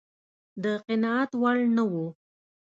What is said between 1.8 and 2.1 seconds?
و.